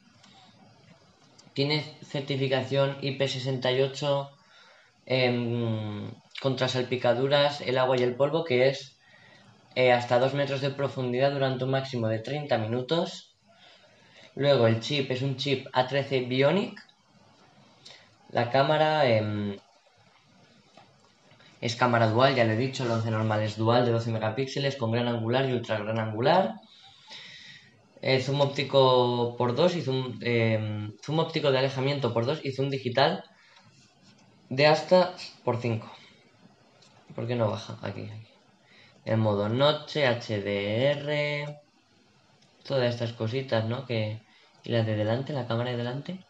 tiene 1.52 1.82
certificación 2.04 3.00
IP68 3.00 4.30
em, 5.06 6.10
contra 6.40 6.68
salpicaduras, 6.68 7.60
el 7.62 7.78
agua 7.78 7.96
y 7.98 8.04
el 8.04 8.14
polvo, 8.14 8.44
que 8.44 8.68
es 8.68 8.96
eh, 9.74 9.92
hasta 9.92 10.20
2 10.20 10.34
metros 10.34 10.60
de 10.60 10.70
profundidad 10.70 11.32
durante 11.32 11.64
un 11.64 11.70
máximo 11.70 12.06
de 12.06 12.20
30 12.20 12.58
minutos. 12.58 13.34
Luego 14.36 14.68
el 14.68 14.78
chip 14.80 15.10
es 15.10 15.22
un 15.22 15.36
chip 15.36 15.66
A13 15.72 16.28
Bionic 16.28 16.80
la 18.30 18.50
cámara 18.50 19.08
em, 19.08 19.56
es 21.60 21.76
cámara 21.76 22.08
dual, 22.08 22.34
ya 22.34 22.44
lo 22.44 22.52
he 22.52 22.56
dicho, 22.56 22.84
el 22.84 22.90
11 22.90 23.10
normal 23.10 23.42
es 23.42 23.56
dual 23.56 23.84
de 23.84 23.92
12 23.92 24.10
megapíxeles 24.10 24.76
con 24.76 24.92
gran 24.92 25.08
angular 25.08 25.48
y 25.48 25.52
ultra 25.52 25.78
gran 25.78 25.98
angular. 25.98 26.56
Eh, 28.02 28.20
zoom 28.20 28.40
óptico 28.40 29.36
por 29.38 29.54
2 29.54 29.76
y 29.76 29.82
zoom, 29.82 30.18
em, 30.22 30.92
zoom 31.02 31.18
óptico 31.18 31.50
de 31.50 31.58
alejamiento 31.58 32.12
por 32.12 32.26
2 32.26 32.40
y 32.44 32.52
zoom 32.52 32.68
digital 32.70 33.24
de 34.50 34.66
hasta 34.66 35.14
por 35.44 35.56
5. 35.60 35.90
¿Por 37.14 37.26
qué 37.26 37.34
no 37.34 37.50
baja? 37.50 37.78
Aquí, 37.82 38.02
aquí. 38.02 38.28
En 39.04 39.20
modo 39.20 39.48
noche, 39.48 40.06
HDR, 40.06 41.60
todas 42.64 42.92
estas 42.92 43.12
cositas, 43.14 43.64
¿no? 43.64 43.86
Que, 43.86 44.20
y 44.64 44.70
la 44.70 44.82
de 44.82 44.96
delante, 44.96 45.32
la 45.32 45.46
cámara 45.46 45.70
de 45.70 45.76
delante. 45.78 46.24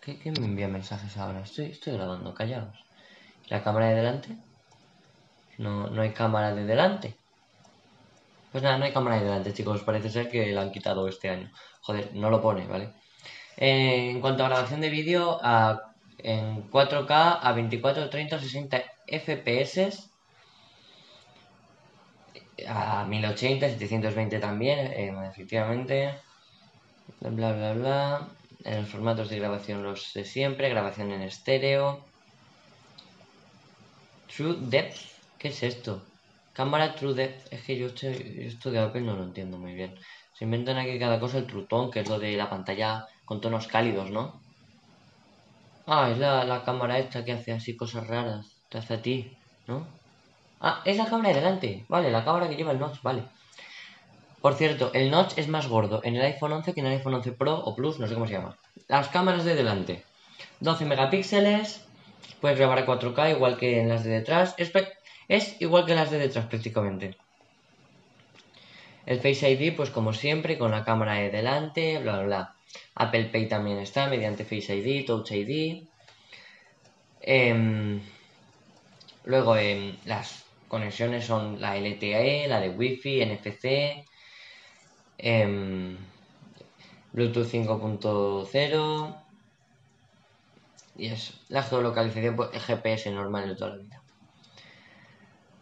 ¿Qué, 0.00 0.18
me 0.38 0.46
envía 0.46 0.68
mensajes 0.68 1.16
ahora? 1.16 1.40
Estoy, 1.40 1.66
estoy 1.66 1.94
grabando, 1.94 2.34
callaos. 2.34 2.89
¿La 3.50 3.62
cámara 3.62 3.88
de 3.88 3.96
delante? 3.96 4.36
No, 5.58 5.88
no 5.88 6.02
hay 6.02 6.12
cámara 6.12 6.54
de 6.54 6.64
delante. 6.64 7.14
Pues 8.52 8.64
nada, 8.64 8.78
no 8.78 8.84
hay 8.84 8.92
cámara 8.92 9.16
de 9.16 9.24
delante, 9.24 9.52
chicos. 9.52 9.82
Parece 9.82 10.08
ser 10.08 10.30
que 10.30 10.52
la 10.52 10.62
han 10.62 10.72
quitado 10.72 11.06
este 11.08 11.28
año. 11.28 11.50
Joder, 11.82 12.10
no 12.14 12.30
lo 12.30 12.40
pone, 12.40 12.66
¿vale? 12.66 12.92
Eh, 13.56 14.10
en 14.10 14.20
cuanto 14.20 14.44
a 14.44 14.48
grabación 14.48 14.80
de 14.80 14.88
vídeo, 14.88 15.38
en 16.18 16.70
4K 16.70 17.38
a 17.42 17.52
24, 17.52 18.08
30, 18.08 18.38
60 18.38 18.82
FPS. 19.06 20.08
A 22.66 23.04
1080, 23.04 23.68
720 23.68 24.38
también, 24.38 24.78
eh, 24.78 25.14
efectivamente. 25.30 26.14
Bla, 27.20 27.52
bla, 27.52 27.72
bla 27.74 28.28
en 28.64 28.82
los 28.82 28.90
formatos 28.90 29.30
de 29.30 29.38
grabación 29.38 29.82
los 29.82 30.12
de 30.14 30.24
siempre, 30.24 30.68
grabación 30.68 31.12
en 31.12 31.22
estéreo. 31.22 32.04
True 34.34 34.56
Depth, 34.60 34.96
¿qué 35.38 35.48
es 35.48 35.62
esto? 35.62 36.02
Cámara 36.52 36.94
True 36.94 37.14
Depth, 37.14 37.52
es 37.52 37.62
que 37.62 37.76
yo 37.76 37.88
esto 37.88 38.70
de 38.70 38.78
Apple 38.78 39.00
no 39.02 39.16
lo 39.16 39.24
entiendo 39.24 39.58
muy 39.58 39.74
bien. 39.74 39.94
Se 40.34 40.44
inventan 40.44 40.78
aquí 40.78 40.98
cada 40.98 41.18
cosa 41.18 41.38
el 41.38 41.46
True 41.46 41.66
que 41.92 42.00
es 42.00 42.08
lo 42.08 42.18
de 42.18 42.36
la 42.36 42.48
pantalla 42.48 43.06
con 43.24 43.40
tonos 43.40 43.66
cálidos, 43.66 44.10
¿no? 44.10 44.40
Ah, 45.86 46.10
es 46.10 46.18
la, 46.18 46.44
la 46.44 46.62
cámara 46.62 46.98
esta 46.98 47.24
que 47.24 47.32
hace 47.32 47.52
así 47.52 47.76
cosas 47.76 48.06
raras, 48.06 48.46
te 48.68 48.78
hace 48.78 48.94
a 48.94 49.02
ti, 49.02 49.36
¿no? 49.66 49.86
Ah, 50.60 50.82
es 50.84 50.96
la 50.96 51.06
cámara 51.06 51.30
de 51.30 51.34
delante, 51.36 51.84
vale, 51.88 52.10
la 52.10 52.24
cámara 52.24 52.48
que 52.48 52.56
lleva 52.56 52.72
el 52.72 52.78
notch, 52.78 53.02
vale. 53.02 53.24
Por 54.40 54.54
cierto, 54.54 54.90
el 54.94 55.10
notch 55.10 55.36
es 55.36 55.48
más 55.48 55.68
gordo 55.68 56.00
en 56.04 56.16
el 56.16 56.22
iPhone 56.22 56.52
11 56.52 56.72
que 56.72 56.80
en 56.80 56.86
el 56.86 56.92
iPhone 56.92 57.14
11 57.14 57.32
Pro 57.32 57.54
o 57.58 57.74
Plus, 57.74 57.98
no 57.98 58.06
sé 58.06 58.14
cómo 58.14 58.26
se 58.26 58.34
llama. 58.34 58.56
Las 58.88 59.08
cámaras 59.08 59.44
de 59.44 59.54
delante. 59.54 60.04
12 60.60 60.84
megapíxeles, 60.84 61.84
puedes 62.40 62.58
grabar 62.58 62.78
a 62.78 62.86
4K 62.86 63.32
igual 63.32 63.56
que 63.56 63.80
en 63.80 63.88
las 63.88 64.04
de 64.04 64.10
detrás. 64.10 64.54
Es, 65.28 65.60
igual 65.60 65.86
que 65.86 65.94
las 65.94 66.10
de 66.10 66.18
detrás 66.18 66.46
prácticamente. 66.46 67.16
El 69.06 69.20
Face 69.20 69.50
ID, 69.50 69.74
pues 69.76 69.90
como 69.90 70.12
siempre, 70.12 70.58
con 70.58 70.70
la 70.70 70.84
cámara 70.84 71.14
de 71.14 71.30
delante, 71.30 71.98
bla, 71.98 72.18
bla, 72.18 72.24
bla. 72.24 72.54
Apple 72.94 73.24
Pay 73.26 73.48
también 73.48 73.78
está 73.78 74.08
mediante 74.08 74.44
Face 74.44 74.74
ID, 74.74 75.04
Touch 75.06 75.32
ID. 75.32 75.86
Em, 77.22 78.00
luego, 79.24 79.56
em, 79.56 79.96
las 80.04 80.44
conexiones 80.68 81.24
son 81.24 81.60
la 81.60 81.76
LTE, 81.76 82.46
la 82.48 82.60
de 82.60 82.68
Wi-Fi, 82.70 83.22
NFC, 83.22 84.04
em, 85.18 85.96
Bluetooth 87.12 87.46
5.0 87.46 89.19
y 90.96 91.06
eso. 91.06 91.34
La 91.48 91.62
geolocalización, 91.62 92.36
pues 92.36 92.50
el 92.52 92.60
GPS 92.60 93.10
normal 93.10 93.48
de 93.48 93.56
toda 93.56 93.76
la 93.76 93.82
vida. 93.82 94.02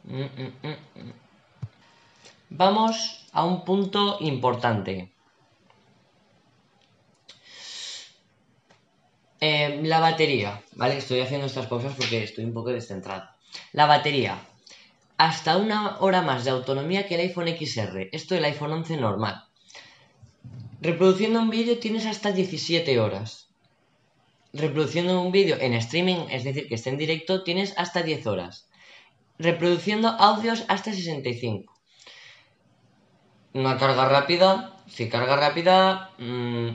Mm, 0.04 0.22
mm, 0.22 0.68
mm, 0.68 1.12
Vamos 2.50 3.26
a 3.32 3.44
un 3.44 3.64
punto 3.64 4.16
importante. 4.20 5.12
Em, 9.40 9.84
la 9.84 10.00
batería, 10.00 10.62
¿vale? 10.72 10.96
Estoy 10.98 11.20
haciendo 11.20 11.46
estas 11.46 11.66
pausas 11.66 11.94
porque 11.94 12.24
estoy 12.24 12.44
un 12.44 12.54
poco 12.54 12.70
descentrado. 12.70 13.28
La 13.72 13.86
batería. 13.86 14.40
Hasta 15.18 15.56
una 15.56 15.98
hora 15.98 16.22
más 16.22 16.44
de 16.44 16.50
autonomía 16.50 17.06
que 17.06 17.14
el 17.16 17.20
iPhone 17.20 17.48
XR. 17.48 18.08
Esto 18.12 18.34
el 18.34 18.44
iPhone 18.44 18.72
11 18.72 18.96
normal. 18.96 19.44
Reproduciendo 20.80 21.40
un 21.40 21.50
vídeo 21.50 21.78
tienes 21.78 22.06
hasta 22.06 22.32
17 22.32 22.98
horas. 22.98 23.47
Reproduciendo 24.52 25.20
un 25.20 25.30
vídeo 25.30 25.56
en 25.60 25.74
streaming, 25.74 26.26
es 26.30 26.44
decir, 26.44 26.68
que 26.68 26.74
esté 26.74 26.90
en 26.90 26.98
directo, 26.98 27.44
tienes 27.44 27.74
hasta 27.76 28.02
10 28.02 28.26
horas. 28.26 28.68
Reproduciendo 29.38 30.08
audios 30.08 30.64
hasta 30.68 30.92
65. 30.92 31.72
Una 33.54 33.76
carga 33.78 34.08
rápida. 34.08 34.76
Si 34.86 35.08
carga 35.08 35.36
rápida... 35.36 36.10
Mmm, 36.18 36.70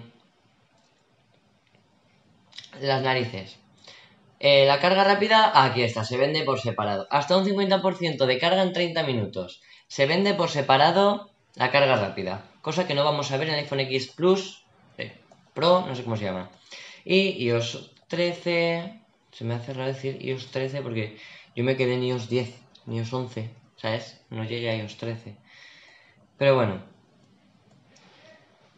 las 2.82 3.02
narices. 3.02 3.58
Eh, 4.40 4.66
la 4.66 4.80
carga 4.80 5.04
rápida, 5.04 5.64
aquí 5.64 5.84
está, 5.84 6.04
se 6.04 6.18
vende 6.18 6.44
por 6.44 6.60
separado. 6.60 7.08
Hasta 7.10 7.38
un 7.38 7.46
50% 7.46 8.26
de 8.26 8.40
carga 8.40 8.62
en 8.62 8.74
30 8.74 9.04
minutos. 9.04 9.62
Se 9.88 10.06
vende 10.06 10.34
por 10.34 10.50
separado 10.50 11.32
la 11.56 11.72
carga 11.72 11.96
rápida. 11.96 12.44
Cosa 12.62 12.88
que 12.88 12.94
no 12.94 13.04
vamos 13.04 13.32
a 13.32 13.38
ver 13.38 13.48
en 13.50 13.56
el 13.56 13.60
iPhone 13.62 13.82
X 13.82 14.10
Plus, 14.10 14.66
eh, 14.98 15.18
Pro, 15.54 15.86
no 15.88 15.96
sé 15.96 16.04
cómo 16.04 16.18
se 16.18 16.26
llama. 16.26 16.50
Y 17.06 17.44
iOS 17.46 17.92
13, 18.08 19.00
se 19.32 19.44
me 19.44 19.56
hace 19.56 19.74
raro 19.74 19.94
decir 19.94 20.18
iOS 20.24 20.48
13 20.52 20.82
porque 20.82 21.18
yo 21.56 21.64
me 21.64 21.76
quedé 21.76 21.96
en 21.96 22.04
iOS 22.04 22.30
10, 22.30 22.54
en 22.88 22.94
iOS 22.94 23.14
11, 23.14 23.50
¿sabes? 23.78 24.22
No 24.30 24.44
llegué 24.44 24.70
a 24.70 24.78
iOS 24.78 24.98
13. 24.98 25.36
Pero 26.38 26.56
bueno. 26.56 26.82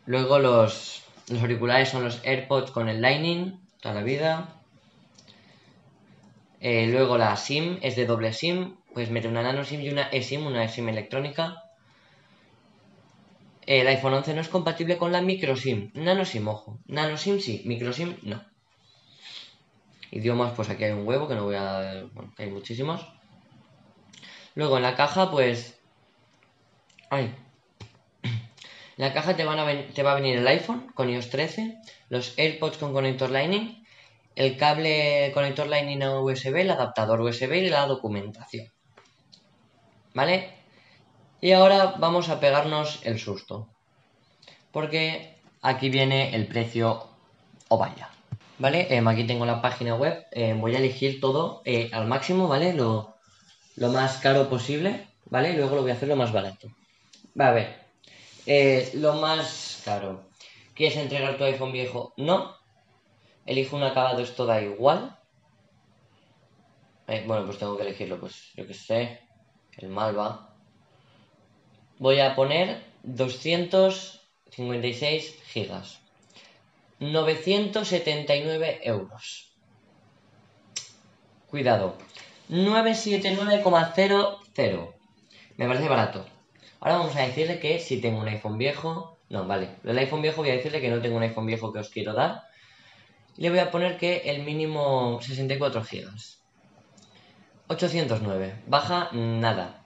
Luego 0.08 0.39
los, 0.39 1.03
los 1.29 1.41
auriculares 1.41 1.89
son 1.89 2.03
los 2.03 2.22
AirPods 2.24 2.72
con 2.72 2.89
el 2.89 3.01
Lightning 3.01 3.60
toda 3.86 3.96
la 3.96 4.03
vida. 4.03 4.50
Eh, 6.60 6.88
luego 6.88 7.20
la 7.20 7.38
SIM 7.38 7.77
es 7.84 7.96
de 7.96 8.08
doble 8.08 8.34
SIM, 8.34 8.77
puedes 8.94 9.12
meter 9.12 9.29
una 9.29 9.44
nano 9.44 9.63
SIM 9.63 9.82
y 9.82 9.89
una 9.89 10.08
eSIM, 10.10 10.48
una 10.48 10.63
eSIM 10.63 10.89
electrónica. 10.89 11.65
El 13.66 13.88
iPhone 13.88 14.14
11 14.14 14.36
no 14.36 14.42
es 14.42 14.50
compatible 14.50 14.98
con 14.98 15.12
la 15.12 15.22
micro 15.22 15.56
SIM, 15.56 15.92
nano 15.96 16.24
SIM, 16.24 16.48
ojo. 16.48 16.80
Nano 16.86 17.18
SIM 17.18 17.40
sí, 17.40 17.64
micro 17.66 17.94
SIM 17.94 18.16
no. 18.22 18.44
Idiomas, 20.12 20.54
pues 20.56 20.70
aquí 20.70 20.84
hay 20.84 20.92
un 20.92 21.08
huevo 21.08 21.28
que 21.28 21.36
no 21.36 21.46
voy 21.46 21.56
a... 21.56 22.06
Bueno, 22.14 22.32
hay 22.38 22.50
muchísimos. 22.50 23.06
Luego 24.54 24.78
en 24.78 24.84
la 24.84 24.96
caja, 24.96 25.32
pues... 25.32 25.80
Ay, 27.10 27.36
la 28.98 29.14
caja 29.14 29.36
te, 29.36 29.44
te 29.44 30.04
va 30.04 30.12
a 30.12 30.16
venir 30.16 30.38
el 30.38 30.48
iPhone 30.48 30.92
con 30.94 31.10
iOS 31.10 31.30
13, 31.30 31.78
los 32.10 32.38
AirPods 32.38 32.78
con 32.78 32.94
conector 32.94 33.32
Lightning, 33.32 33.84
el 34.36 34.58
cable 34.58 35.32
conector 35.34 35.68
Lightning 35.68 36.04
a 36.04 36.20
USB, 36.20 36.56
el 36.58 36.72
adaptador 36.72 37.20
USB 37.22 37.54
y 37.54 37.70
la 37.70 37.88
documentación. 37.88 38.72
¿Vale? 40.14 40.54
Y 41.46 41.52
ahora 41.52 41.94
vamos 42.00 42.30
a 42.30 42.40
pegarnos 42.40 43.02
el 43.04 43.20
susto. 43.20 43.70
Porque 44.72 45.38
aquí 45.62 45.92
viene 45.92 46.34
el 46.34 46.48
precio 46.48 47.08
o 47.68 47.78
vaya. 47.78 48.10
¿Vale? 48.58 48.88
Em, 48.90 49.08
aquí 49.08 49.25
tengo 49.25 49.46
la 49.46 49.62
página 49.62 49.94
web. 49.94 50.25
Em, 50.31 50.60
voy 50.60 50.74
a 50.74 50.79
elegir 50.79 51.22
todo 51.22 51.62
eh, 51.64 51.92
al 51.94 52.08
máximo, 52.08 52.48
¿vale? 52.48 52.74
Lo, 52.74 53.14
lo, 53.75 53.90
más 53.90 54.18
caro 54.18 54.50
posible, 54.50 55.08
¿vale? 55.25 55.51
Y 55.51 55.58
luego 55.58 55.75
lo 55.75 55.84
voy 55.84 55.92
a 55.92 55.94
hacer 55.94 56.10
lo 56.10 56.16
más 56.16 56.31
barato. 56.31 56.68
Va 57.40 57.50
a 57.50 57.51
ver. 57.51 57.79
Eh, 58.48 58.90
lo 58.96 59.14
más 59.14 59.84
caro. 59.86 60.24
¿Quieres 60.74 60.98
entregar 60.98 61.38
tu 61.38 61.44
iPhone 61.44 61.74
viejo? 61.74 62.16
No. 62.18 62.55
Elijo 63.46 63.75
un 63.75 63.84
acabado, 63.84 64.24
esto 64.24 64.48
da 64.48 64.64
igual. 64.64 65.16
Eh, 67.08 67.24
bueno, 67.27 67.46
pues 67.46 67.60
tengo 67.60 67.77
que 67.77 67.84
elegirlo, 67.84 68.20
pues 68.20 68.51
yo 68.55 68.66
que 68.66 68.74
sé. 68.74 69.20
El 69.77 69.90
Malva. 69.90 70.54
Voy 71.98 72.20
a 72.20 72.36
poner 72.36 72.84
256 73.03 75.42
gigas. 75.46 76.01
979 77.00 78.81
euros. 78.84 79.53
Cuidado. 81.50 81.96
979,00. 82.50 84.94
Me 85.58 85.68
parece 85.68 85.88
barato. 85.88 86.25
Ahora 86.81 86.98
vamos 86.98 87.16
a 87.16 87.22
decirle 87.22 87.60
que 87.60 87.79
si 87.79 88.01
tengo 88.01 88.20
un 88.20 88.27
iPhone 88.27 88.58
viejo... 88.58 89.18
No, 89.29 89.48
vale. 89.48 89.70
El 89.84 89.98
iPhone 89.98 90.22
viejo 90.22 90.42
voy 90.42 90.51
a 90.51 90.55
decirle 90.55 90.81
que 90.81 90.90
no 90.90 91.01
tengo 91.01 91.16
un 91.16 91.24
iPhone 91.24 91.46
viejo 91.46 91.72
que 91.72 91.79
os 91.79 91.88
quiero 91.90 92.12
dar. 92.14 92.44
Le 93.38 93.50
voy 93.50 93.60
a 93.60 93.72
poner 93.72 93.98
que 93.98 94.18
el 94.25 94.44
mínimo 94.44 95.22
64 95.22 95.81
GB. 95.81 96.10
809. 97.70 98.64
Baja 98.68 99.10
nada. 99.14 99.85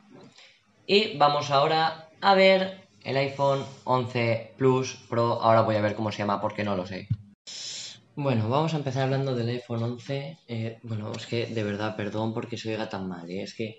Y 0.91 1.15
vamos 1.19 1.51
ahora 1.51 2.09
a 2.19 2.33
ver 2.33 2.81
el 3.03 3.15
iPhone 3.15 3.63
11 3.83 4.55
Plus 4.57 4.95
Pro. 5.07 5.39
Ahora 5.39 5.61
voy 5.61 5.75
a 5.75 5.81
ver 5.81 5.93
cómo 5.93 6.11
se 6.11 6.17
llama 6.17 6.41
porque 6.41 6.63
no 6.63 6.75
lo 6.75 6.87
sé. 6.87 7.07
Bueno, 8.15 8.49
vamos 8.49 8.73
a 8.73 8.77
empezar 8.77 9.03
hablando 9.03 9.35
del 9.35 9.49
iPhone 9.49 9.83
11. 9.83 10.39
Eh, 10.47 10.79
bueno, 10.81 11.11
es 11.11 11.27
que 11.27 11.45
de 11.45 11.63
verdad, 11.63 11.95
perdón 11.95 12.33
porque 12.33 12.57
se 12.57 12.71
oiga 12.71 12.89
tan 12.89 13.07
mal. 13.07 13.29
¿eh? 13.29 13.43
Es 13.43 13.53
que 13.53 13.77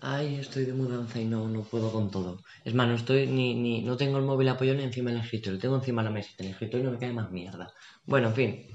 ay, 0.00 0.36
estoy 0.36 0.64
de 0.64 0.72
mudanza 0.72 1.20
y 1.20 1.26
no, 1.26 1.46
no 1.48 1.64
puedo 1.64 1.92
con 1.92 2.10
todo. 2.10 2.38
Es 2.64 2.72
más, 2.72 2.88
no 2.88 2.94
estoy 2.94 3.26
ni, 3.26 3.54
ni, 3.54 3.82
no 3.82 3.98
tengo 3.98 4.16
el 4.16 4.24
móvil 4.24 4.48
apoyado 4.48 4.78
ni 4.78 4.84
encima 4.84 5.10
del 5.10 5.20
escritorio, 5.20 5.58
tengo 5.58 5.76
encima 5.76 6.02
la 6.02 6.08
mesita, 6.08 6.44
el 6.44 6.52
escritorio 6.52 6.86
no 6.86 6.92
me 6.92 6.98
cae 6.98 7.12
más 7.12 7.30
mierda. 7.30 7.74
Bueno, 8.06 8.28
en 8.28 8.34
fin, 8.34 8.66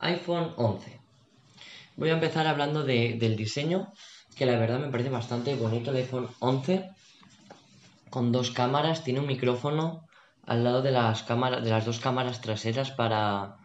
iPhone 0.00 0.52
11. 0.58 1.00
Voy 1.96 2.10
a 2.10 2.12
empezar 2.12 2.46
hablando 2.46 2.84
del 2.84 3.34
diseño, 3.34 3.94
que 4.36 4.46
la 4.46 4.58
verdad 4.58 4.78
me 4.78 4.88
parece 4.88 5.10
bastante 5.10 5.54
bonito 5.54 5.90
el 5.90 5.98
iPhone 5.98 6.28
11, 6.40 6.90
con 8.10 8.32
dos 8.32 8.50
cámaras, 8.50 9.04
tiene 9.04 9.20
un 9.20 9.26
micrófono 9.26 10.06
al 10.46 10.64
lado 10.64 10.82
de 10.82 10.90
las 10.90 11.22
cámaras, 11.22 11.62
de 11.62 11.70
las 11.70 11.84
dos 11.84 12.00
cámaras 12.00 12.40
traseras 12.40 12.90
para, 12.90 13.56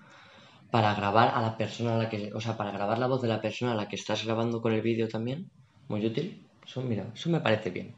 para 0.71 0.93
grabar 0.93 1.33
a 1.33 1.41
la 1.41 1.57
persona 1.57 1.95
a 1.95 1.97
la 1.97 2.09
que, 2.09 2.31
o 2.33 2.41
sea, 2.41 2.57
para 2.57 2.71
grabar 2.71 2.99
la 2.99 3.07
voz 3.07 3.21
de 3.21 3.27
la 3.27 3.41
persona 3.41 3.71
a 3.73 3.75
la 3.75 3.87
que 3.87 3.95
estás 3.95 4.25
grabando 4.25 4.61
con 4.61 4.73
el 4.73 4.81
vídeo 4.81 5.07
también, 5.07 5.49
muy 5.87 6.05
útil. 6.05 6.45
Eso, 6.65 6.81
mira, 6.81 7.07
eso 7.13 7.29
me 7.29 7.39
parece 7.39 7.69
bien. 7.69 7.95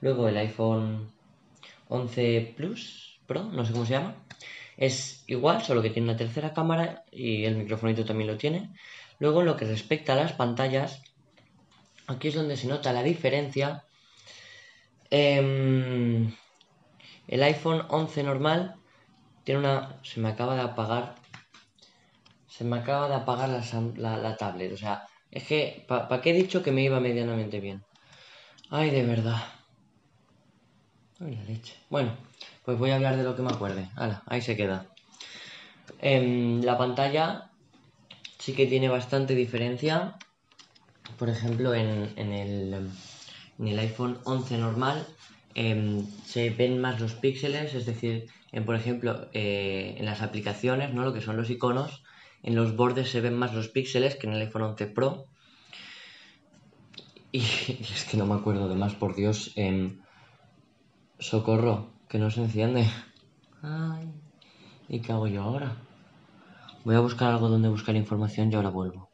Luego 0.00 0.28
el 0.28 0.36
iPhone 0.36 1.10
11 1.88 2.54
Plus, 2.56 3.20
Pro, 3.26 3.44
no 3.44 3.64
sé 3.64 3.72
cómo 3.72 3.86
se 3.86 3.92
llama. 3.92 4.16
Es 4.76 5.24
igual, 5.26 5.62
solo 5.62 5.82
que 5.82 5.90
tiene 5.90 6.08
una 6.08 6.16
tercera 6.16 6.52
cámara 6.52 7.04
y 7.12 7.44
el 7.44 7.56
microfonito 7.56 8.04
también 8.04 8.28
lo 8.28 8.36
tiene. 8.36 8.70
Luego 9.18 9.40
en 9.40 9.46
lo 9.46 9.56
que 9.56 9.66
respecta 9.66 10.14
a 10.14 10.16
las 10.16 10.32
pantallas, 10.32 11.02
aquí 12.12 12.28
es 12.28 12.34
donde 12.34 12.56
se 12.56 12.66
nota 12.66 12.92
la 12.92 13.02
diferencia. 13.02 13.84
Em, 15.10 16.34
el 17.28 17.42
iPhone 17.42 17.84
11 17.88 18.22
normal 18.22 18.76
tiene 19.44 19.60
una... 19.60 20.00
Se 20.02 20.20
me 20.20 20.28
acaba 20.28 20.54
de 20.54 20.62
apagar... 20.62 21.16
Se 22.48 22.64
me 22.64 22.76
acaba 22.78 23.08
de 23.08 23.14
apagar 23.14 23.48
la, 23.48 24.16
la, 24.18 24.36
tablet. 24.36 24.72
O 24.72 24.76
sea, 24.76 25.06
es 25.30 25.44
que... 25.44 25.84
¿Para 25.88 26.20
qué 26.20 26.30
he 26.30 26.34
dicho 26.34 26.62
que 26.62 26.72
me 26.72 26.82
iba 26.82 27.00
medianamente 27.00 27.60
bien? 27.60 27.84
Ay, 28.70 28.90
de 28.90 29.04
verdad. 29.04 29.42
Bueno, 31.88 32.16
pues 32.64 32.78
voy 32.78 32.90
a 32.90 32.96
hablar 32.96 33.16
de 33.16 33.22
lo 33.22 33.36
que 33.36 33.42
me 33.42 33.50
acuerde. 33.50 33.88
Ahí 34.26 34.40
se 34.40 34.56
queda. 34.56 34.86
En 36.00 36.64
la 36.64 36.76
pantalla 36.76 37.50
sí 38.38 38.54
que 38.54 38.66
tiene 38.66 38.88
bastante 38.88 39.34
diferencia. 39.34 40.16
Por 41.18 41.28
ejemplo, 41.28 41.74
en, 41.74 41.88
el, 42.16 42.88
en 43.58 43.68
el, 43.68 43.78
iPhone 43.78 44.18
11 44.24 44.58
normal 44.58 45.06
em, 45.54 46.06
se 46.24 46.50
ven 46.50 46.80
más 46.80 47.00
los 47.00 47.14
píxeles, 47.14 47.74
es 47.74 47.86
decir, 47.86 48.26
en, 48.52 48.64
por 48.64 48.74
ejemplo, 48.74 49.28
eh, 49.32 49.94
en 49.98 50.04
las 50.04 50.22
aplicaciones, 50.22 50.92
¿no? 50.92 51.04
lo 51.04 51.12
que 51.12 51.20
son 51.20 51.36
los 51.36 51.50
iconos, 51.50 52.02
en 52.42 52.54
los 52.54 52.76
bordes 52.76 53.10
se 53.10 53.20
ven 53.20 53.38
más 53.38 53.54
los 53.54 53.68
píxeles 53.68 54.16
que 54.16 54.26
en 54.26 54.34
el 54.34 54.42
iPhone 54.42 54.62
11 54.62 54.86
Pro. 54.86 55.26
Y, 57.30 57.38
es 57.94 58.06
que 58.10 58.16
no 58.16 58.26
me 58.26 58.34
acuerdo 58.34 58.68
de 58.68 58.74
más, 58.74 58.94
por 58.94 59.14
Dios. 59.14 59.52
Eh, 59.56 59.96
socorro, 61.18 61.90
que 62.08 62.18
no 62.18 62.30
se 62.30 62.42
enciende. 62.42 62.90
Ay, 63.62 64.12
¿y 64.88 65.00
qué 65.00 65.12
hago 65.12 65.28
yo 65.28 65.42
ahora? 65.42 65.76
Voy 66.84 66.96
a 66.96 67.00
buscar 67.00 67.32
algo 67.32 67.48
donde 67.48 67.68
buscar 67.68 67.94
información 67.94 68.50
y 68.50 68.56
ahora 68.56 68.70
vuelvo. 68.70 69.11